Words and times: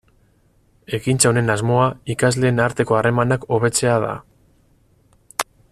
Ekintza 0.97 1.29
honen 1.31 1.53
asmoa 1.55 1.83
ikasleen 2.15 2.63
arteko 2.67 2.99
harremanak 3.01 3.47
hobetzea 3.57 3.99
da. 4.07 4.15